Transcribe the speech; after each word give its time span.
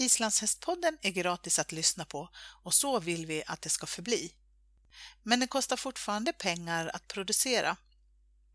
Islandshästpodden 0.00 0.98
är 1.02 1.10
gratis 1.10 1.58
att 1.58 1.72
lyssna 1.72 2.04
på 2.04 2.28
och 2.62 2.74
så 2.74 3.00
vill 3.00 3.26
vi 3.26 3.42
att 3.46 3.62
det 3.62 3.68
ska 3.68 3.86
förbli. 3.86 4.32
Men 5.22 5.40
det 5.40 5.46
kostar 5.46 5.76
fortfarande 5.76 6.32
pengar 6.32 6.90
att 6.94 7.08
producera. 7.08 7.76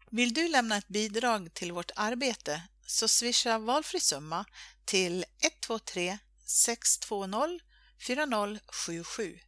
Vill 0.10 0.34
du 0.34 0.48
lämna 0.48 0.78
ett 0.78 0.88
bidrag 0.88 1.54
till 1.54 1.72
vårt 1.72 1.92
arbete 1.96 2.62
så 2.86 3.08
swisha 3.08 3.60
valfri 3.60 4.00
summa 4.00 4.46
till 4.86 5.26
123 5.42 6.18
620 6.46 7.60
4077. 8.00 9.40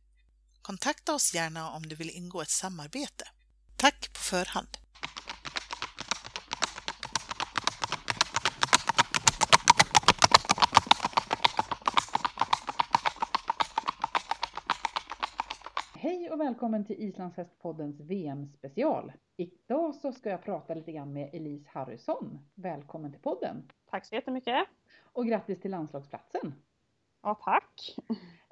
Kontakta 0.61 1.13
oss 1.13 1.33
gärna 1.33 1.71
om 1.71 1.89
du 1.89 1.95
vill 1.95 2.09
ingå 2.09 2.41
ett 2.41 2.49
samarbete. 2.49 3.27
Tack 3.77 4.13
på 4.13 4.19
förhand! 4.19 4.77
Hej 15.99 16.29
och 16.31 16.37
välkommen 16.57 16.85
till 16.85 17.01
Islandshästpoddens 17.01 17.99
VM-special. 17.99 19.11
Idag 19.35 19.95
så 19.95 20.11
ska 20.11 20.29
jag 20.29 20.43
prata 20.43 20.73
lite 20.73 20.91
grann 20.91 21.13
med 21.13 21.29
Elise 21.33 21.69
Harrison. 21.73 22.39
Välkommen 22.55 23.11
till 23.11 23.21
podden! 23.21 23.71
Tack 23.89 24.05
så 24.05 24.15
jättemycket! 24.15 24.67
Och 25.13 25.25
grattis 25.25 25.59
till 25.61 25.71
landslagsplatsen! 25.71 26.53
Ja, 27.23 27.39
tack! 27.43 27.95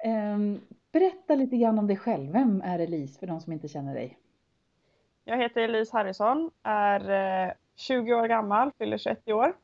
Um, 0.04 0.60
berätta 0.92 1.34
lite 1.34 1.56
grann 1.56 1.78
om 1.78 1.86
dig 1.86 1.96
själv. 1.96 2.32
Vem 2.32 2.60
är 2.60 2.78
Elise 2.78 3.18
för 3.18 3.26
de 3.26 3.40
som 3.40 3.52
inte 3.52 3.68
känner 3.68 3.94
dig? 3.94 4.18
Jag 5.24 5.38
heter 5.38 5.60
Elise 5.60 5.96
Harrison, 5.96 6.50
är 6.62 7.54
20 7.76 8.12
eh, 8.12 8.18
år 8.18 8.28
gammal, 8.28 8.72
fyller 8.78 8.98
21 8.98 9.28
år. 9.28 9.56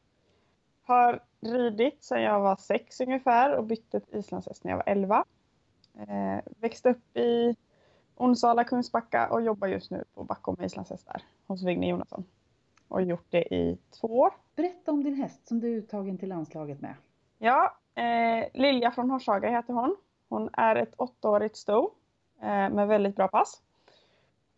Har 0.82 1.20
ridit 1.40 2.04
sedan 2.04 2.22
jag 2.22 2.40
var 2.40 2.56
6 2.56 3.00
ungefär 3.00 3.56
och 3.56 3.64
bytte 3.64 4.00
till 4.00 4.18
islandshäst 4.18 4.64
när 4.64 4.70
jag 4.70 4.76
var 4.76 4.88
11. 4.88 5.24
Eh, 5.98 6.38
växte 6.60 6.90
upp 6.90 7.16
i 7.16 7.56
Onsala, 8.16 8.64
Kungsbacka 8.64 9.28
och 9.28 9.42
jobbar 9.42 9.68
just 9.68 9.90
nu 9.90 10.04
på 10.14 10.24
Backholm 10.24 10.56
med 10.58 10.66
islandshästar 10.66 11.22
hos 11.46 11.62
Vigne 11.62 11.88
Jonasson. 11.88 12.24
Och 12.88 13.02
gjort 13.02 13.26
det 13.30 13.54
i 13.54 13.78
två 14.00 14.08
år. 14.08 14.32
Berätta 14.56 14.92
om 14.92 15.04
din 15.04 15.14
häst 15.14 15.48
som 15.48 15.60
du 15.60 15.72
är 15.72 15.76
uttagen 15.76 16.18
till 16.18 16.28
landslaget 16.28 16.80
med. 16.80 16.94
Ja, 17.38 17.76
eh, 17.94 18.48
Lilja 18.54 18.90
från 18.90 19.10
Horshaga 19.10 19.50
heter 19.50 19.74
hon. 19.74 19.96
Hon 20.28 20.50
är 20.52 20.76
ett 20.76 20.94
åttaårigt 20.96 21.56
sto 21.56 21.90
eh, 22.40 22.70
med 22.70 22.88
väldigt 22.88 23.16
bra 23.16 23.28
pass. 23.28 23.62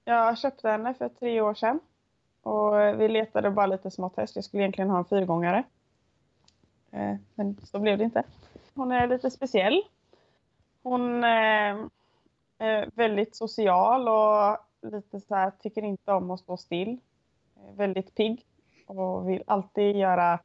Jag 0.04 0.38
köpte 0.38 0.68
henne 0.68 0.94
för 0.94 1.08
tre 1.08 1.40
år 1.40 1.54
sedan 1.54 1.80
och 2.42 3.00
vi 3.00 3.08
letade 3.08 3.50
bara 3.50 3.66
lite 3.66 3.90
smått 3.90 4.16
häst. 4.16 4.36
Jag 4.36 4.44
skulle 4.44 4.62
egentligen 4.62 4.90
ha 4.90 4.98
en 4.98 5.04
fyrgångare. 5.04 5.64
Eh, 6.90 7.16
men 7.34 7.56
så 7.62 7.78
blev 7.78 7.98
det 7.98 8.04
inte. 8.04 8.22
Hon 8.74 8.92
är 8.92 9.06
lite 9.06 9.30
speciell. 9.30 9.82
Hon 10.82 11.24
eh, 11.24 11.76
är 12.58 12.90
väldigt 12.94 13.36
social 13.36 14.08
och 14.08 14.58
lite 14.92 15.20
så 15.20 15.34
här, 15.34 15.50
tycker 15.50 15.82
inte 15.82 16.12
om 16.12 16.30
att 16.30 16.40
stå 16.40 16.56
still. 16.56 17.00
Väldigt 17.76 18.14
pigg 18.14 18.46
och 18.86 19.28
vill 19.28 19.42
alltid 19.46 19.96
göra, 19.96 20.38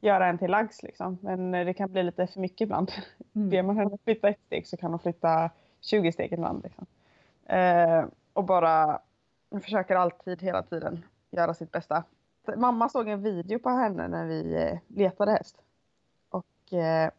göra 0.00 0.26
en 0.26 0.38
till 0.38 0.50
lags 0.50 0.82
liksom. 0.82 1.18
Men 1.20 1.50
det 1.50 1.74
kan 1.74 1.92
bli 1.92 2.02
lite 2.02 2.26
för 2.26 2.40
mycket 2.40 2.60
ibland. 2.60 2.92
Mm. 3.34 3.50
Ber 3.50 3.62
man 3.62 3.76
henne 3.76 3.98
flytta 4.04 4.28
ett 4.28 4.40
steg 4.46 4.66
så 4.66 4.76
kan 4.76 4.90
hon 4.90 4.98
flytta 4.98 5.50
20 5.80 6.12
steg 6.12 6.32
ibland. 6.32 6.62
Liksom. 6.64 6.86
Eh, 7.46 8.04
och 8.32 8.44
bara 8.44 9.00
försöker 9.62 9.96
alltid 9.96 10.42
hela 10.42 10.62
tiden 10.62 11.04
göra 11.30 11.54
sitt 11.54 11.72
bästa. 11.72 12.04
Mamma 12.56 12.88
såg 12.88 13.08
en 13.08 13.22
video 13.22 13.58
på 13.58 13.68
henne 13.68 14.08
när 14.08 14.26
vi 14.26 14.54
eh, 14.54 14.78
letade 14.86 15.32
häst. 15.32 15.56
Och 16.28 16.72
eh, 16.72 17.10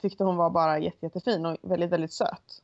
tyckte 0.00 0.24
hon 0.24 0.36
var 0.36 0.50
bara 0.50 0.78
jätte, 0.78 1.06
jättefin 1.06 1.46
och 1.46 1.56
väldigt, 1.62 1.90
väldigt 1.90 2.12
söt. 2.12 2.62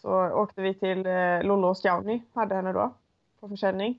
Så 0.00 0.30
åkte 0.30 0.62
vi 0.62 0.74
till 0.74 1.06
eh, 1.06 1.42
Lollo 1.42 1.68
och 1.68 1.76
Scoutney, 1.76 2.22
hade 2.32 2.54
henne 2.54 2.72
då, 2.72 2.94
på 3.40 3.48
försäljning. 3.48 3.98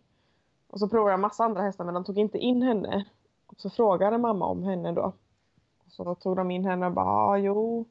Och 0.68 0.80
så 0.80 0.90
provade 0.90 1.12
jag 1.12 1.20
massa 1.20 1.44
andra 1.44 1.62
hästar 1.62 1.86
men 1.86 1.94
de 1.94 2.04
tog 2.04 2.18
inte 2.18 2.38
in 2.38 2.62
henne. 2.62 3.06
Och 3.48 3.62
så 3.62 3.70
frågade 3.70 4.18
mamma 4.18 4.46
om 4.46 4.64
henne 4.64 4.92
då. 4.92 5.14
Och 5.86 5.92
så 5.92 6.16
tog 6.16 6.36
de 6.36 6.52
in 6.52 6.66
henne 6.66 6.86
och 6.86 6.92
bara, 6.92 7.06
ah, 7.06 7.38
jo, 7.38 7.86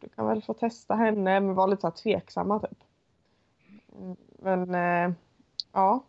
du 0.00 0.08
kan 0.08 0.26
väl 0.26 0.42
få 0.42 0.54
testa 0.54 0.94
henne, 0.94 1.40
men 1.40 1.54
var 1.54 1.68
lite 1.68 1.80
så 1.80 1.90
tveksamma 1.90 2.58
typ. 2.58 2.78
Men 4.38 4.74
eh, 4.74 5.14
ja. 5.72 6.00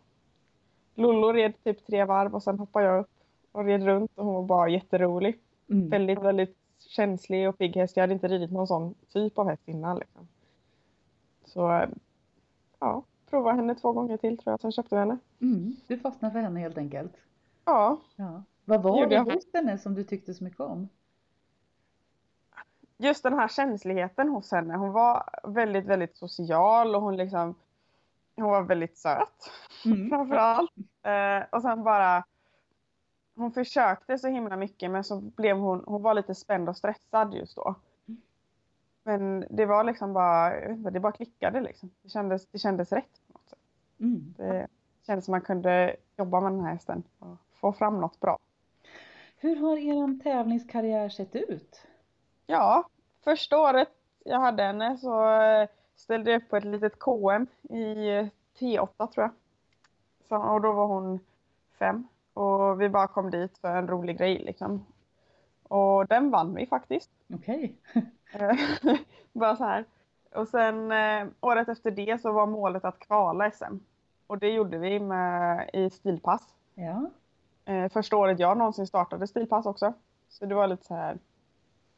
Lollo 0.94 1.32
red 1.32 1.64
typ 1.64 1.86
tre 1.86 2.04
varv 2.04 2.34
och 2.34 2.42
sen 2.42 2.58
hoppade 2.58 2.86
jag 2.86 3.00
upp 3.00 3.10
och 3.52 3.64
red 3.64 3.84
runt 3.84 4.10
och 4.14 4.24
hon 4.24 4.34
var 4.34 4.42
bara 4.42 4.68
jätterolig. 4.68 5.38
Mm. 5.70 5.88
Väldigt, 5.88 6.22
väldigt 6.22 6.56
känslig 6.88 7.48
och 7.48 7.58
pigg 7.58 7.76
häst. 7.76 7.96
Jag 7.96 8.02
hade 8.02 8.12
inte 8.12 8.28
ridit 8.28 8.52
någon 8.52 8.66
sån 8.66 8.94
typ 9.12 9.38
av 9.38 9.48
häst 9.48 9.68
innan. 9.68 9.98
Liksom. 9.98 10.28
Så 11.44 11.86
ja, 12.78 13.02
prova 13.30 13.52
henne 13.52 13.74
två 13.74 13.92
gånger 13.92 14.16
till 14.16 14.38
tror 14.38 14.52
jag, 14.52 14.60
sen 14.60 14.72
köpte 14.72 14.94
vi 14.94 14.98
henne. 14.98 15.18
Mm, 15.40 15.76
du 15.86 15.98
fastnade 15.98 16.32
för 16.32 16.40
henne 16.40 16.60
helt 16.60 16.78
enkelt? 16.78 17.12
Ja. 17.64 18.00
ja. 18.16 18.42
Vad 18.64 18.82
var 18.82 19.06
det 19.06 19.18
hos 19.18 19.52
henne 19.52 19.78
som 19.78 19.94
du 19.94 20.04
tyckte 20.04 20.34
så 20.34 20.44
mycket 20.44 20.60
om? 20.60 20.88
Just 22.96 23.22
den 23.22 23.34
här 23.34 23.48
känsligheten 23.48 24.28
hos 24.28 24.52
henne. 24.52 24.76
Hon 24.76 24.92
var 24.92 25.28
väldigt, 25.44 25.86
väldigt 25.86 26.16
social 26.16 26.94
och 26.94 27.02
hon 27.02 27.16
liksom 27.16 27.54
hon 28.36 28.50
var 28.50 28.62
väldigt 28.62 28.98
söt 28.98 29.50
mm. 29.84 30.08
framförallt. 30.10 30.72
Eh, 31.02 31.44
och 31.52 31.62
sen 31.62 31.84
bara 31.84 32.24
hon 33.36 33.52
försökte 33.52 34.18
så 34.18 34.28
himla 34.28 34.56
mycket 34.56 34.90
men 34.90 35.04
så 35.04 35.20
blev 35.20 35.56
hon, 35.56 35.84
hon 35.86 36.02
var 36.02 36.14
lite 36.14 36.34
spänd 36.34 36.68
och 36.68 36.76
stressad 36.76 37.34
just 37.34 37.56
då. 37.56 37.74
Men 39.06 39.46
det 39.50 39.66
var 39.66 39.84
liksom 39.84 40.12
bara, 40.12 40.50
det 40.76 41.00
bara 41.00 41.12
klickade 41.12 41.60
liksom. 41.60 41.90
Det 42.02 42.08
kändes, 42.08 42.46
det 42.46 42.58
kändes 42.58 42.92
rätt. 42.92 43.20
På 43.26 43.32
något 43.32 43.48
sätt. 43.48 43.58
Mm. 44.00 44.34
Det 44.36 44.68
kändes 45.06 45.24
som 45.24 45.32
man 45.32 45.40
kunde 45.40 45.96
jobba 46.16 46.40
med 46.40 46.52
den 46.52 46.60
här 46.60 46.72
hästen 46.72 47.02
och 47.18 47.36
få 47.52 47.72
fram 47.72 48.00
något 48.00 48.20
bra. 48.20 48.38
Hur 49.36 49.56
har 49.56 49.76
er 49.76 50.20
tävlingskarriär 50.22 51.08
sett 51.08 51.36
ut? 51.36 51.86
Ja, 52.46 52.88
första 53.24 53.58
året 53.58 53.88
jag 54.24 54.40
hade 54.40 54.62
henne 54.62 54.98
så 54.98 55.28
ställde 55.96 56.30
jag 56.30 56.42
upp 56.42 56.50
på 56.50 56.56
ett 56.56 56.64
litet 56.64 56.98
KM 56.98 57.46
i 57.62 58.30
T8 58.58 59.12
tror 59.12 59.24
jag. 59.24 59.30
Så, 60.28 60.36
och 60.36 60.60
då 60.60 60.72
var 60.72 60.86
hon 60.86 61.20
fem. 61.78 62.06
Och 62.32 62.80
vi 62.80 62.88
bara 62.88 63.06
kom 63.06 63.30
dit 63.30 63.58
för 63.58 63.76
en 63.76 63.88
rolig 63.88 64.18
grej 64.18 64.38
liksom. 64.38 64.86
Och 65.62 66.06
den 66.06 66.30
vann 66.30 66.54
vi 66.54 66.66
faktiskt. 66.66 67.10
Okej. 67.34 67.74
Okay. 67.90 68.02
bara 69.32 69.56
så 69.56 69.64
här. 69.64 69.84
Och 70.34 70.48
sen 70.48 70.92
eh, 70.92 71.26
året 71.40 71.68
efter 71.68 71.90
det 71.90 72.20
så 72.20 72.32
var 72.32 72.46
målet 72.46 72.84
att 72.84 72.98
kvala 72.98 73.50
SM. 73.50 73.76
Och 74.26 74.38
det 74.38 74.48
gjorde 74.48 74.78
vi 74.78 75.00
med, 75.00 75.70
i 75.72 75.90
stilpass. 75.90 76.54
Ja. 76.74 77.10
Eh, 77.64 77.88
första 77.88 78.16
året 78.16 78.38
jag 78.38 78.58
någonsin 78.58 78.86
startade 78.86 79.26
stilpass 79.26 79.66
också. 79.66 79.92
Så 80.28 80.46
det 80.46 80.54
var 80.54 80.66
lite 80.66 80.84
så 80.84 80.94
här, 80.94 81.18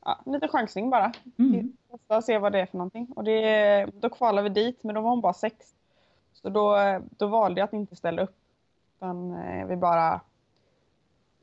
ja, 0.04 0.20
lite 0.26 0.48
chansning 0.48 0.90
bara. 0.90 1.12
Mm. 1.38 1.72
Testa 1.90 2.22
se 2.22 2.38
vad 2.38 2.52
det 2.52 2.60
är 2.60 2.66
för 2.66 2.78
någonting. 2.78 3.12
Och 3.16 3.24
det, 3.24 3.86
då 4.00 4.10
kvalade 4.10 4.48
vi 4.48 4.54
dit, 4.54 4.82
men 4.82 4.94
då 4.94 5.00
var 5.00 5.10
hon 5.10 5.20
bara 5.20 5.32
sex. 5.32 5.74
Så 6.32 6.48
då, 6.48 6.76
då 7.10 7.26
valde 7.26 7.60
jag 7.60 7.66
att 7.66 7.72
inte 7.72 7.96
ställa 7.96 8.22
upp. 8.22 8.36
Utan 8.96 9.34
eh, 9.34 9.66
vi 9.66 9.76
bara, 9.76 10.20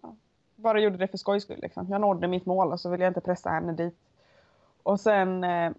ja, 0.01 0.15
bara 0.55 0.79
gjorde 0.79 0.97
det 0.97 1.07
för 1.07 1.17
skojs 1.17 1.43
skull. 1.43 1.59
Liksom. 1.61 1.87
Jag 1.89 2.01
nådde 2.01 2.27
mitt 2.27 2.45
mål 2.45 2.71
och 2.71 2.79
så 2.79 2.89
ville 2.89 3.03
jag 3.03 3.11
inte 3.11 3.21
pressa 3.21 3.49
henne 3.49 3.71
dit. 3.71 3.97
Och 4.83 4.99
sen 4.99 5.43
eh, 5.43 5.71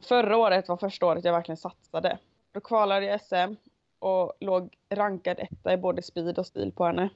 förra 0.00 0.36
året 0.36 0.68
var 0.68 0.76
första 0.76 1.06
året 1.06 1.24
jag 1.24 1.32
verkligen 1.32 1.56
satsade. 1.56 2.18
Då 2.52 2.60
kvalade 2.60 3.06
jag 3.06 3.20
SM 3.20 3.54
och 3.98 4.32
låg 4.40 4.76
rankad 4.90 5.38
etta 5.38 5.72
i 5.72 5.76
både 5.76 6.02
speed 6.02 6.38
och 6.38 6.46
stil 6.46 6.72
på 6.72 6.84
henne. 6.84 7.10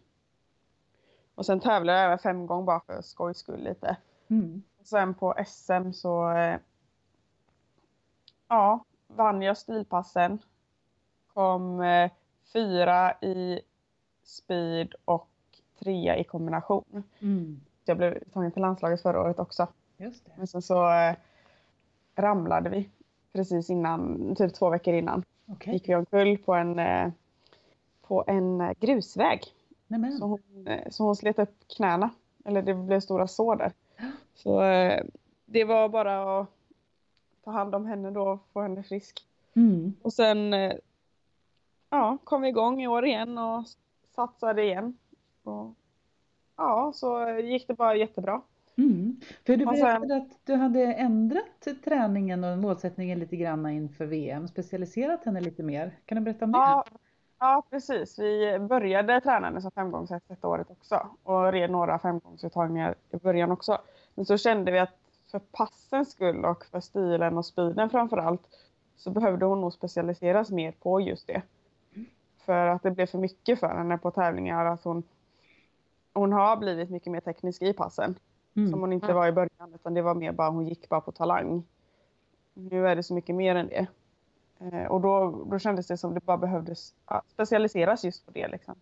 Och 1.35 1.47
sen 1.47 1.61
tävlade 1.61 1.99
jag 1.99 2.07
även 2.07 2.19
fem 2.19 2.47
gånger 2.47 2.65
bara 2.65 2.81
för 2.81 3.03
skojs 3.03 3.39
skull 3.39 3.65
lite. 3.65 3.97
Mm. 4.29 4.63
Sen 4.83 5.15
på 5.15 5.35
SM 5.47 5.93
så 5.93 6.31
eh, 6.31 6.59
ja, 8.49 8.85
vann 9.07 9.43
jag 9.43 9.59
stilpassen. 9.59 10.39
Kom 11.35 11.81
eh, 11.81 12.11
fyra 12.53 13.13
i 13.13 13.61
speed 14.25 14.95
och 15.05 15.29
trea 15.79 16.17
i 16.17 16.25
kombination. 16.25 17.03
Mm. 17.19 17.61
Jag 17.85 17.97
blev 17.97 18.25
tagen 18.33 18.53
till 18.53 18.63
landslaget 18.63 19.03
förra 19.03 19.21
året 19.21 19.39
också. 19.39 19.69
Just 19.97 20.25
det. 20.25 20.33
Men 20.37 20.47
sen 20.47 20.63
så 20.63 20.91
eh, 20.91 21.17
ramlade 22.17 22.71
vi 22.71 22.91
precis 23.33 23.71
innan, 23.71 24.35
typ 24.37 24.55
två 24.55 24.71
veckor 24.71 24.95
innan. 24.95 25.23
Okay. 25.47 25.73
Gick 25.73 25.89
vi 25.89 25.95
omkull 25.95 26.39
på 26.39 26.55
en, 26.55 26.79
eh, 26.79 27.11
på 28.03 28.25
en 28.27 28.75
grusväg. 28.81 29.41
Så 30.19 30.27
hon, 30.27 30.67
eh, 30.67 30.91
så 30.91 31.05
hon 31.05 31.17
slet 31.17 31.39
upp 31.39 31.69
knäna. 31.77 32.11
Eller 32.45 32.63
det 32.63 32.75
blev 32.75 33.01
stora 33.01 33.27
sår 33.27 33.57
där. 33.57 33.73
Så 34.35 34.63
eh, 34.63 35.05
det 35.45 35.65
var 35.65 35.89
bara 35.89 36.41
att 36.41 36.49
ta 37.45 37.51
hand 37.51 37.75
om 37.75 37.87
henne 37.87 38.11
då 38.11 38.29
och 38.29 38.41
få 38.53 38.63
henne 38.63 38.83
frisk. 38.83 39.27
Mm. 39.55 39.95
Och 40.03 40.13
sen 40.13 40.55
eh, 40.55 40.73
ja, 41.91 42.19
kom 42.25 42.43
vi 42.43 42.49
igång 42.49 42.83
i 42.83 42.89
år 42.89 43.07
igen 43.07 43.39
och 43.39 43.65
satsade 44.15 44.65
igen. 44.65 44.99
Och, 45.43 45.75
ja, 46.57 46.93
så 46.95 47.29
gick 47.31 47.69
det 47.69 47.75
bara 47.75 47.97
jättebra. 47.97 48.43
Mm. 48.79 49.21
För 49.47 49.57
du 49.57 49.67
berättade 49.67 50.09
sen- 50.09 50.13
att 50.13 50.39
du 50.45 50.55
hade 50.55 50.93
ändrat 50.93 51.69
träningen 51.85 52.45
och 52.45 52.59
målsättningen 52.59 53.19
lite 53.19 53.37
grann 53.37 53.67
inför 53.67 54.07
VM, 54.07 54.49
specialiserat 54.49 55.25
henne 55.25 55.41
lite 55.41 55.63
mer. 55.63 55.97
Kan 56.07 56.17
du 56.17 56.23
berätta 56.23 56.45
om 56.45 56.53
det? 56.53 56.59
Ja, 56.59 56.85
ja, 57.39 57.63
precis. 57.71 58.19
Vi 58.19 58.59
började 58.59 59.21
träna 59.21 59.61
som 59.61 59.71
femgångshäst 59.71 60.29
detta 60.29 60.49
året 60.49 60.71
också 60.71 61.07
och 61.23 61.53
red 61.53 61.71
några 61.71 61.99
femgångsuttagningar 61.99 62.95
i 63.11 63.17
början 63.17 63.51
också. 63.51 63.79
Men 64.15 64.25
så 64.25 64.39
kände 64.39 64.73
vi 64.73 64.79
att 64.79 64.97
för 65.31 65.39
passens 65.39 66.11
skull 66.11 66.45
och 66.45 66.65
för 66.65 66.81
stilen 66.81 67.39
och 67.39 67.47
speeden 67.47 67.91
framför 67.91 68.17
allt 68.17 68.43
så 68.97 69.11
behövde 69.11 69.45
hon 69.45 69.61
nog 69.61 69.73
specialiseras 69.73 70.51
mer 70.51 70.73
på 70.73 71.01
just 71.01 71.27
det. 71.27 71.43
För 72.45 72.67
att 72.67 72.83
det 72.83 72.91
blev 72.91 73.07
för 73.07 73.19
mycket 73.19 73.61
för 73.61 73.77
henne 73.77 73.99
på 73.99 74.11
tävlingar. 74.11 74.67
Att 74.67 74.85
hon, 74.85 75.03
hon 76.15 76.33
har 76.33 76.57
blivit 76.57 76.91
mycket 76.91 77.13
mer 77.13 77.21
teknisk 77.21 77.63
i 77.63 77.73
passen 77.73 78.15
Mm. 78.57 78.71
som 78.71 78.81
hon 78.81 78.93
inte 78.93 79.13
var 79.13 79.27
i 79.27 79.33
början 79.33 79.75
utan 79.75 79.95
det 79.95 80.03
var 80.03 80.15
mer 80.15 80.33
bara 80.33 80.51
hon 80.51 80.67
gick 80.67 80.89
bara 80.89 81.01
på 81.01 81.13
talang. 81.13 81.65
Nu 82.55 82.89
är 82.89 82.97
det 82.97 83.03
så 83.03 83.15
mycket 83.15 83.35
mer 83.35 83.55
än 83.57 83.69
det. 83.69 83.87
Eh, 84.59 84.87
och 84.87 85.01
då, 85.01 85.45
då 85.51 85.59
kändes 85.59 85.87
det 85.87 85.97
som 85.97 86.15
det 86.15 86.25
bara 86.25 86.37
behövdes 86.37 86.95
specialiseras 87.29 88.05
just 88.05 88.27
på 88.27 88.33
det. 88.33 88.49
Liksom. 88.49 88.75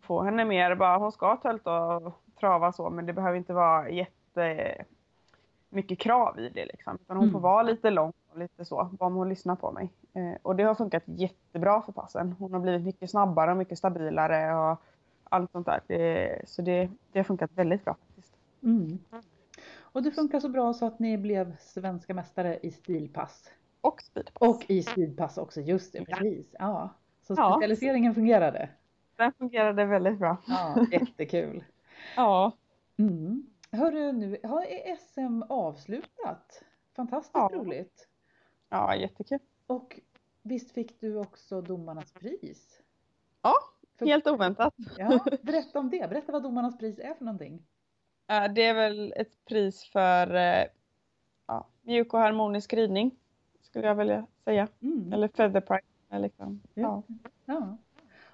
Få 0.00 0.22
henne 0.22 0.44
mer, 0.44 0.74
bara 0.74 0.96
hon 0.98 1.12
ska 1.12 1.36
tölta 1.36 1.96
och 1.96 2.12
trava 2.40 2.72
så 2.72 2.90
men 2.90 3.06
det 3.06 3.12
behöver 3.12 3.36
inte 3.36 3.52
vara 3.52 3.90
jätte 3.90 4.74
mycket 5.68 5.98
krav 5.98 6.38
i 6.40 6.48
det 6.48 6.64
liksom. 6.66 6.98
Utan 7.02 7.16
hon 7.16 7.24
Mm. 7.24 7.32
får 7.32 7.40
vara 7.40 7.62
lite 7.62 7.90
lång 7.90 8.12
och 8.32 8.38
lite 8.38 8.64
så, 8.64 8.88
bara 8.92 9.06
om 9.06 9.14
hon 9.14 9.28
lyssnar 9.28 9.56
på 9.56 9.72
mig. 9.72 9.88
Eh, 10.12 10.32
och 10.42 10.56
det 10.56 10.62
har 10.62 10.74
funkat 10.74 11.02
jättebra 11.06 11.82
för 11.82 11.92
passen. 11.92 12.34
Hon 12.38 12.52
har 12.52 12.60
blivit 12.60 12.82
mycket 12.84 13.10
snabbare 13.10 13.50
och 13.50 13.56
mycket 13.56 13.78
stabilare 13.78 14.54
och 14.56 14.78
allt 15.24 15.52
sånt 15.52 15.66
där. 15.66 15.80
Det, 15.86 16.40
så 16.48 16.62
det, 16.62 16.90
det 17.12 17.18
har 17.18 17.24
funkat 17.24 17.50
väldigt 17.54 17.84
bra. 17.84 17.96
Mm. 18.64 18.98
Och 19.78 20.02
det 20.02 20.10
funkar 20.10 20.40
så 20.40 20.48
bra 20.48 20.72
så 20.72 20.86
att 20.86 20.98
ni 20.98 21.18
blev 21.18 21.56
svenska 21.56 22.14
mästare 22.14 22.58
i 22.62 22.70
stilpass. 22.70 23.50
Och 23.80 24.02
speedpass. 24.02 24.48
Och 24.48 24.64
i 24.70 24.82
speedpass 24.82 25.38
också, 25.38 25.60
just 25.60 25.92
det, 25.92 25.98
Ja. 26.08 26.16
precis. 26.16 26.54
Ja. 26.58 26.90
Så 27.22 27.34
Ja. 27.36 27.52
specialiseringen 27.56 28.14
fungerade. 28.14 28.70
Den 29.16 29.32
fungerade 29.32 29.84
väldigt 29.84 30.18
bra. 30.18 30.36
Ja, 30.46 30.86
jättekul. 30.92 31.64
Ja. 32.16 32.52
Mm. 32.96 33.46
Hörru, 33.72 34.12
nu 34.12 34.38
har 34.42 34.64
SM 34.96 35.42
avslutat. 35.48 36.62
Fantastiskt 36.96 37.34
Ja. 37.34 37.50
roligt. 37.52 38.08
Ja, 38.68 38.96
jättekul. 38.96 39.38
Och 39.66 40.00
visst 40.42 40.72
fick 40.72 41.00
du 41.00 41.16
också 41.16 41.60
domarnas 41.60 42.12
pris? 42.12 42.80
Ja, 43.42 43.54
helt 44.00 44.26
oväntat. 44.26 44.74
Ja, 44.98 45.24
berätta 45.42 45.78
om 45.78 45.90
det. 45.90 46.10
Berätta 46.10 46.32
vad 46.32 46.42
domarnas 46.42 46.78
pris 46.78 46.98
är 46.98 47.14
för 47.14 47.24
någonting. 47.24 47.62
Eh, 48.26 48.52
Det 48.52 48.64
är 48.66 48.74
väl 48.74 49.12
ett 49.16 49.44
pris 49.44 49.84
för 49.84 50.34
eh, 50.34 50.64
ja, 51.46 51.66
mjuk 51.82 52.14
och 52.14 52.20
harmonisk 52.20 52.72
ridning. 52.72 53.10
Skulle 53.62 53.86
jag 53.86 53.94
vilja 53.94 54.26
säga. 54.44 54.68
Mm. 54.82 55.12
Eller 55.12 55.28
feather 55.28 55.60
price. 55.60 55.82
eller 56.10 56.22
Liksom. 56.22 56.60
Ja. 56.74 57.02
Ja. 57.06 57.14
Ja. 57.44 57.76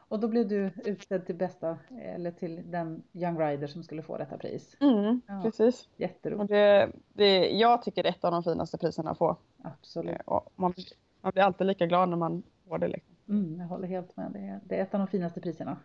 Och 0.08 0.20
då 0.20 0.28
blev 0.28 0.48
du 0.48 0.70
utsedd 0.84 1.26
till 1.26 1.34
bästa, 1.34 1.78
eller 2.00 2.30
till 2.30 2.70
den 2.70 3.02
Young 3.12 3.38
Rider 3.40 3.66
som 3.66 3.82
skulle 3.82 4.02
få 4.02 4.16
detta 4.18 4.38
pris. 4.38 4.76
Mm, 4.80 5.20
Ja. 5.26 5.40
Precis. 5.42 5.86
Och 5.94 6.00
Jätteroligt. 6.00 6.48
det, 6.50 6.92
det, 7.12 7.50
jag 7.50 7.82
tycker 7.82 8.02
det 8.02 8.08
är 8.08 8.12
ett 8.12 8.24
av 8.24 8.32
de 8.32 8.42
finaste 8.42 8.78
priserna 8.78 9.10
att 9.10 9.18
få. 9.18 9.36
Absolut. 9.62 10.14
Eh, 10.14 10.20
Och 10.24 10.52
man, 10.56 10.74
man 11.20 11.32
blir 11.32 11.42
alltid 11.44 11.66
lika 11.66 11.86
glad 11.86 12.08
när 12.08 12.16
man 12.16 12.42
får 12.68 12.78
det. 12.78 12.88
Liksom. 12.88 13.14
Mm, 13.28 13.60
jag 13.60 13.66
håller 13.66 13.88
helt 13.88 14.16
med. 14.16 14.30
Det 14.32 14.38
är, 14.38 14.60
det 14.64 14.76
är 14.78 14.82
ett 14.82 14.94
av 14.94 15.00
de 15.00 15.06
finaste 15.06 15.40
priserna. 15.40 15.76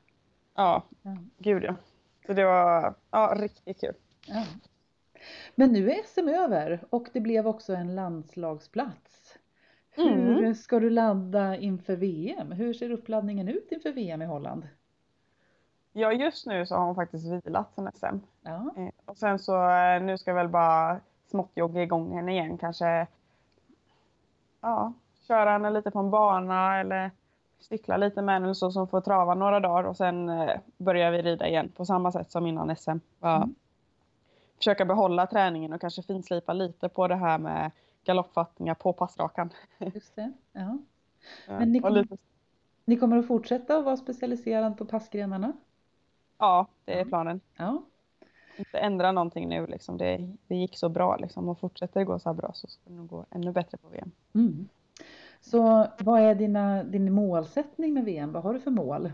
Ja, 0.55 0.83
Ja. 1.01 1.17
gud 1.37 1.63
ja. 1.63 1.75
Så 2.25 2.33
det 2.33 2.45
var 2.45 2.93
ja, 3.11 3.33
riktigt 3.37 3.79
kul. 3.81 3.93
Ja. 4.27 4.43
Men 5.55 5.71
nu 5.73 5.91
är 5.91 6.03
SM 6.03 6.27
över 6.27 6.83
och 6.89 7.07
det 7.13 7.19
blev 7.21 7.47
också 7.47 7.73
en 7.75 7.95
landslagsplats. 7.95 9.37
Hur 9.91 10.37
Mm. 10.37 10.55
ska 10.55 10.79
du 10.79 10.89
ladda 10.89 11.55
inför 11.57 11.95
VM? 11.95 12.51
Hur 12.51 12.73
ser 12.73 12.89
uppladdningen 12.91 13.47
ut 13.47 13.71
inför 13.71 13.91
VM 13.91 14.21
i 14.21 14.25
Holland? 14.25 14.67
Ja, 15.93 16.11
just 16.13 16.45
nu 16.45 16.65
så 16.65 16.75
har 16.75 16.85
hon 16.85 16.95
faktiskt 16.95 17.25
vilat 17.45 17.73
sen 17.75 17.91
SM. 17.93 18.17
Ja, 18.41 18.73
Eh, 18.77 18.89
Och 19.05 19.17
sen 19.17 19.39
så 19.39 19.69
eh, 19.69 20.01
nu 20.01 20.17
ska 20.17 20.31
jag 20.31 20.35
väl 20.35 20.49
bara 20.49 20.99
smått 21.31 21.51
jogga 21.55 21.83
igång 21.83 22.15
henne 22.15 22.31
igen. 22.31 22.57
Kanske 22.57 23.07
ja, 24.61 24.93
köra 25.27 25.49
henne 25.51 25.69
lite 25.69 25.91
på 25.91 25.99
en 25.99 26.09
bana 26.09 26.79
eller 26.79 27.11
cykla 27.59 27.97
lite 27.97 28.21
med 28.21 28.35
henne 28.35 28.55
så 28.55 28.71
som 28.71 28.87
får 28.87 29.01
trava 29.01 29.35
några 29.35 29.59
dagar 29.59 29.83
och 29.83 29.97
sen 29.97 30.29
eh, 30.29 30.59
börjar 30.77 31.11
vi 31.11 31.21
rida 31.21 31.47
igen 31.47 31.71
på 31.75 31.85
samma 31.85 32.11
sätt 32.11 32.31
som 32.31 32.45
innan 32.47 32.75
SM. 32.75 32.97
Bara 33.19 33.35
Mm. 33.35 33.55
Försöka 34.57 34.85
behålla 34.85 35.27
träningen 35.27 35.73
och 35.73 35.81
kanske 35.81 36.03
finslipa 36.03 36.53
lite 36.53 36.89
på 36.89 37.07
det 37.07 37.15
här 37.15 37.37
med 37.37 37.71
galoppfattningar 38.03 38.73
på 38.73 38.93
passrakan. 38.93 39.49
just 39.79 40.15
det. 40.15 40.31
Ja. 40.51 40.77
Men 41.47 41.71
ni 41.71 41.81
lite, 41.89 42.17
Ni 42.85 42.97
kommer 42.97 43.17
att 43.17 43.27
fortsätta 43.27 43.77
att 43.77 43.85
vara 43.85 43.97
specialiserad 43.97 44.77
på 44.77 44.85
passgrenarna? 44.85 45.53
ja, 46.37 46.67
det 46.85 46.99
är 46.99 47.05
planen. 47.05 47.41
Ja. 47.57 47.83
Inte 48.57 48.77
ändra 48.77 49.11
någonting 49.11 49.49
nu 49.49 49.67
liksom. 49.67 49.97
Det, 49.97 50.33
det 50.47 50.55
gick 50.55 50.77
så 50.77 50.89
bra 50.89 51.17
liksom 51.17 51.49
och 51.49 51.59
fortsätter 51.59 51.99
det 51.99 52.05
gå 52.05 52.19
så 52.19 52.29
här 52.29 52.33
bra 52.33 52.51
så 52.53 52.67
ska 52.67 52.81
det 52.85 52.95
nog 52.95 53.07
gå 53.07 53.25
ännu 53.29 53.51
bättre 53.51 53.77
på 53.77 53.87
VM. 53.87 54.11
Mm. 54.33 54.67
Så 55.45 55.87
vad 55.97 56.21
är 56.21 56.35
dina, 56.35 56.83
din 56.83 57.13
målsättning 57.13 57.93
med 57.93 58.05
VM? 58.05 58.31
Vad 58.31 58.43
har 58.43 58.53
du 58.53 58.59
för 58.59 58.71
mål? 58.71 59.11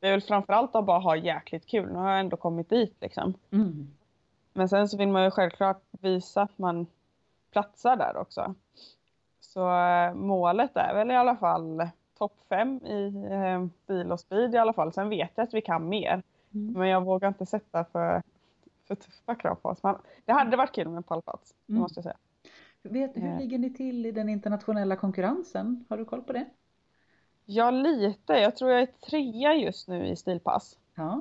Det 0.00 0.06
är 0.06 0.10
väl 0.10 0.20
framförallt 0.20 0.74
att 0.74 0.86
bara 0.86 0.98
ha 0.98 1.16
jäkligt 1.16 1.66
kul. 1.66 1.92
Nu 1.92 1.98
har 1.98 2.10
jag 2.10 2.20
ändå 2.20 2.36
kommit 2.36 2.68
dit 2.68 2.96
liksom. 3.00 3.34
Mm. 3.50 3.88
Men 4.52 4.68
sen 4.68 4.88
så 4.88 4.96
vill 4.96 5.08
man 5.08 5.24
ju 5.24 5.30
självklart 5.30 5.82
visa 5.90 6.42
att 6.42 6.58
man 6.58 6.86
platsar 7.52 7.96
där 7.96 8.16
också. 8.16 8.54
Så 9.40 9.60
eh, 9.60 10.14
målet 10.14 10.76
är 10.76 10.94
väl 10.94 11.10
i 11.10 11.16
alla 11.16 11.36
fall 11.36 11.88
topp 12.18 12.36
fem 12.48 12.80
i 12.84 13.26
eh, 13.30 13.66
bil 13.86 14.12
och 14.12 14.20
speed 14.20 14.54
i 14.54 14.58
alla 14.58 14.72
fall. 14.72 14.92
Sen 14.92 15.08
vet 15.08 15.30
jag 15.34 15.44
att 15.44 15.54
vi 15.54 15.60
kan 15.60 15.88
mer. 15.88 16.22
Mm. 16.54 16.72
Men 16.72 16.88
jag 16.88 17.04
vågar 17.04 17.28
inte 17.28 17.46
sätta 17.46 17.84
för, 17.84 18.22
för 18.88 18.94
tuffa 18.94 19.34
krav 19.34 19.54
på 19.54 19.68
oss. 19.68 19.82
Men 19.82 19.96
det 20.24 20.32
hade 20.32 20.56
varit 20.56 20.74
kul 20.74 20.88
med 20.88 20.96
en 20.96 21.02
pallplats. 21.02 21.54
Mm. 21.68 21.80
måste 21.80 21.98
jag 21.98 22.04
säga. 22.04 22.16
Vet, 22.86 23.16
hur 23.16 23.24
Eh. 23.28 23.38
ligger 23.38 23.58
ni 23.58 23.70
till 23.74 24.06
i 24.06 24.12
den 24.12 24.28
internationella 24.28 24.96
konkurrensen? 24.96 25.84
Har 25.88 25.96
du 25.98 26.04
koll 26.04 26.22
på 26.22 26.32
det? 26.32 26.44
Ja, 27.44 27.70
lite. 27.70 28.32
Jag 28.32 28.56
tror 28.56 28.70
jag 28.70 28.80
är 28.82 28.86
trea 28.86 29.54
just 29.54 29.88
nu 29.88 30.06
i 30.06 30.16
stilpass. 30.16 30.78
Ja. 30.94 31.20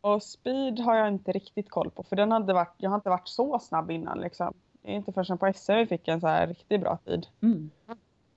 Och 0.00 0.22
speed 0.22 0.78
har 0.80 0.94
jag 0.96 1.08
inte 1.08 1.32
riktigt 1.32 1.70
koll 1.70 1.90
på. 1.90 2.02
För 2.02 2.16
den 2.16 2.32
hade 2.32 2.52
varit, 2.52 2.74
jag 2.76 2.90
har 2.90 2.94
inte 2.96 3.08
varit 3.10 3.28
så 3.28 3.58
snabb 3.58 3.90
innan. 3.90 4.20
Liksom. 4.20 4.54
Det 4.82 4.92
är 4.92 4.96
inte 4.96 5.12
förrän 5.12 5.38
på 5.38 5.52
SM 5.54 5.72
vi 5.72 5.86
fick 5.86 6.08
en 6.08 6.20
så 6.20 6.26
här 6.26 6.46
riktigt 6.46 6.80
bra 6.80 6.96
tid. 7.04 7.26
Mm. 7.42 7.70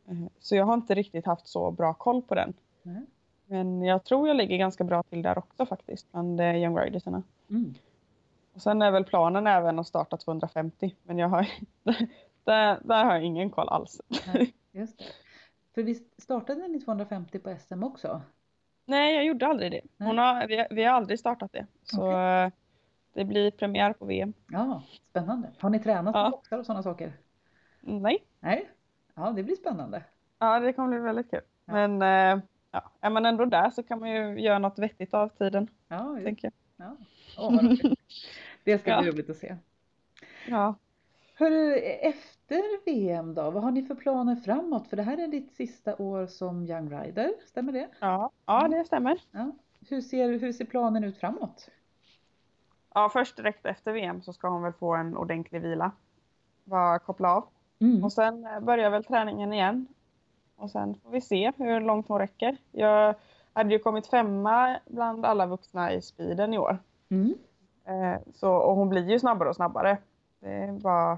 Eh, 0.08 0.16
Så 0.40 0.56
jag 0.56 0.66
har 0.66 0.74
inte 0.74 0.96
riktigt 0.96 1.26
haft 1.26 1.48
så 1.48 1.72
bra 1.72 1.94
koll 1.94 2.22
på 2.22 2.36
den. 2.36 2.54
Nej. 2.84 3.02
Men 3.46 3.82
jag 3.84 4.04
tror 4.04 4.28
jag 4.28 4.38
ligger 4.38 4.58
ganska 4.58 4.84
bra 4.84 5.04
till 5.04 5.22
där 5.22 5.38
också 5.38 5.66
faktiskt. 5.66 6.12
Bland 6.12 6.40
eh, 6.42 6.56
Young 6.56 6.78
Ridersarna. 6.78 7.24
Mm. 7.50 7.74
Och 8.54 8.62
sen 8.62 8.82
är 8.82 8.92
väl 8.92 9.04
planen 9.04 9.48
även 9.48 9.80
att 9.80 9.88
starta 9.88 10.18
250. 10.18 10.96
Men 11.04 11.18
jag 11.20 11.30
har, 11.30 11.48
där, 12.50 12.80
där 12.84 13.06
har 13.06 13.14
jag 13.14 13.24
ingen 13.24 13.50
koll 13.50 13.70
alls. 13.70 14.02
Nej, 14.34 14.54
just 14.72 14.98
det. 14.98 15.06
För 15.76 15.84
visst 15.84 16.22
startade 16.22 16.68
ni 16.68 16.80
250 16.80 17.40
på 17.40 17.56
SM 17.60 17.84
också? 17.84 18.22
Nej, 18.86 19.16
jag 19.16 19.26
gjorde 19.26 19.48
aldrig 19.48 19.72
det. 19.72 19.82
Hon 20.06 20.18
har, 20.18 20.48
vi, 20.48 20.66
vi 20.70 20.84
har 20.84 20.94
aldrig 20.94 21.20
startat 21.20 21.52
det. 21.54 21.66
Så 21.84 22.12
eh, 22.12 22.50
det 23.14 23.26
blir 23.26 23.52
premiär 23.52 23.94
på 23.94 24.06
VM. 24.06 24.34
Ja, 24.48 24.84
spännande. 25.10 25.50
Har 25.60 25.70
ni 25.70 25.80
tränat 25.80 26.16
Ja. 26.16 26.30
boxar 26.30 26.58
och 26.58 26.66
sådana 26.66 26.84
saker? 26.84 27.14
Nej, 27.82 28.24
Nej? 28.40 28.70
Ja, 29.16 29.32
det 29.32 29.44
blir 29.44 29.56
spännande. 29.56 30.04
ja 30.40 30.60
det 30.60 30.74
kommer 30.74 30.90
bli 30.90 31.00
väldigt 31.00 31.32
kul. 31.32 31.42
Ja. 31.66 31.74
Men 31.74 32.02
eh, 32.02 32.44
ja, 32.72 32.92
är 33.02 33.10
man 33.10 33.26
ändå 33.26 33.46
där 33.46 33.70
så 33.70 33.84
kan 33.84 34.00
man 34.00 34.10
ju 34.12 34.40
göra 34.42 34.60
något 34.60 34.80
vettigt 34.80 35.14
av 35.14 35.30
tiden. 35.30 35.68
Ja, 35.88 36.14
just, 36.14 36.26
Tänker 36.26 36.52
ja. 36.78 36.96
Åh, 37.38 37.52
vad 37.56 37.64
roligt. 37.66 38.00
Det 38.64 38.78
ska 38.80 38.98
bli 39.00 39.08
Ja. 39.08 39.14
roligt 39.14 39.30
att 39.30 39.38
se. 39.38 39.48
jag. 39.48 39.58
Ja. 40.60 40.76
Hörru, 41.40 41.74
efter 42.02 42.86
VM 42.86 43.34
då, 43.34 43.52
vad 43.52 43.64
har 43.64 43.72
ni 43.72 43.84
för 43.84 43.96
planer 43.96 44.36
framåt? 44.36 44.88
För 44.88 44.98
det 44.98 45.04
här 45.04 45.18
är 45.18 45.28
ditt 45.28 45.52
sista 45.52 45.96
år 45.96 46.28
som 46.28 46.66
Young 46.66 46.90
Rider, 46.90 47.34
stämmer 47.48 47.72
det? 47.74 47.88
Ja, 48.00 48.32
ja, 48.46 48.68
det 48.68 48.86
stämmer. 48.86 49.22
Ja. 49.32 49.52
Hur, 49.90 50.02
ser, 50.02 50.40
hur 50.40 50.52
ser 50.52 50.66
planen 50.66 51.04
ut 51.04 51.18
framåt? 51.18 51.70
Ja, 52.94 53.10
först 53.14 53.38
direkt 53.38 53.66
efter 53.66 53.92
VM 53.92 54.22
så 54.22 54.34
ska 54.34 54.50
hon 54.50 54.62
väl 54.64 54.74
få 54.74 54.96
en 54.96 55.18
ordentlig 55.18 55.62
vila. 55.62 55.92
Bara 56.64 57.00
koppla 57.00 57.36
av. 57.36 57.48
Mm. 57.80 58.04
Och 58.04 58.14
sen 58.14 58.46
eh, 58.46 58.60
börjar 58.60 58.90
väl 58.90 59.04
träningen 59.04 59.54
igen. 59.54 59.88
Och 60.56 60.72
sen 60.72 60.96
får 61.04 61.12
vi 61.12 61.22
se 61.22 61.52
hur 61.58 61.82
långt 61.82 62.08
hon 62.08 62.20
räcker. 62.20 62.58
Jag 62.72 63.16
hade 63.54 63.74
ju 63.74 63.80
kommit 63.80 64.08
femma 64.08 64.80
bland 64.86 65.26
alla 65.26 65.46
vuxna 65.46 65.94
i 65.94 66.02
speeden 66.02 66.54
i 66.54 66.58
år. 66.58 66.78
Mm. 67.10 67.34
Eh, 67.86 68.22
så, 68.34 68.54
och 68.54 68.76
hon 68.76 68.90
blir 68.90 69.10
ju 69.10 69.20
snabbare 69.20 69.50
och 69.50 69.56
snabbare. 69.56 69.98
Det 70.40 70.54
är 70.54 70.72
bara, 70.72 71.18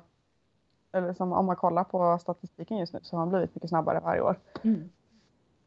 eller 0.92 1.14
som 1.14 1.34
om 1.34 1.46
man 1.46 1.56
kollar 1.56 1.84
på 1.84 2.18
statistiken 2.22 2.78
just 2.78 2.94
nu 2.94 3.00
så 3.04 3.16
har 3.16 3.22
hon 3.22 3.30
blivit 3.30 3.56
mycket 3.56 3.70
snabbare 3.70 4.00
varje 4.00 4.22
år. 4.22 4.40
Mm. 4.64 4.90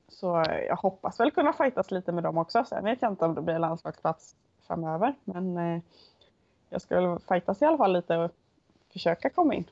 Så 0.08 0.44
jag 0.68 0.76
hoppas 0.76 1.20
väl 1.20 1.30
kunna 1.30 1.52
fightas 1.52 1.90
lite 1.90 2.12
med 2.12 2.22
dem 2.22 2.38
också. 2.38 2.64
Sen 2.64 2.84
vet 2.84 3.02
jag 3.02 3.12
inte 3.12 3.24
om 3.24 3.34
det 3.34 3.42
blir 3.42 3.58
landslagsplats 3.58 4.36
framöver. 4.62 5.14
Men 5.24 5.56
eh, 5.56 5.82
jag 6.68 6.82
ska 6.82 7.00
väl 7.00 7.18
fightas 7.18 7.62
i 7.62 7.64
alla 7.64 7.76
fall 7.76 7.92
lite 7.92 8.16
och 8.16 8.30
försöka 8.92 9.30
komma 9.30 9.54
in. 9.54 9.64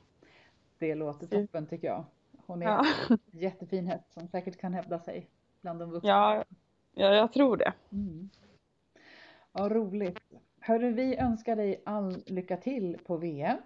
Det 0.79 0.95
låter 0.95 1.27
toppen 1.27 1.65
tycker 1.65 1.87
jag. 1.87 2.03
Hon 2.45 2.61
är 2.61 2.65
Ja. 2.65 2.85
en 3.09 3.17
jättefin 3.39 3.87
häst 3.87 4.13
som 4.13 4.27
säkert 4.27 4.57
kan 4.57 4.73
hävda 4.73 4.99
sig 4.99 5.27
bland 5.61 5.79
de 5.79 5.89
vuxna. 5.91 6.09
Ja, 6.09 6.43
ja, 6.93 7.07
jag 7.15 7.33
tror 7.33 7.57
det. 7.57 7.73
Mm. 7.91 8.29
Ja, 9.53 9.69
roligt. 9.69 10.19
Hörru, 10.59 10.91
vi 10.93 11.17
önskar 11.17 11.55
dig 11.55 11.81
all 11.85 12.23
lycka 12.25 12.57
till 12.57 12.97
på 13.05 13.17
VM 13.17 13.57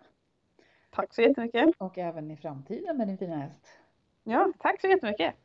Tack 0.89 1.13
så 1.13 1.22
jättemycket. 1.22 1.70
och 1.77 1.98
även 1.98 2.32
i 2.32 2.38
framtiden 2.38 2.98
med 2.98 3.08
din 3.08 3.17
fina 3.17 3.38
häst. 3.38 3.67
Ja, 4.24 4.53
tack 4.60 4.82
så 4.82 4.88
jättemycket. 4.88 5.36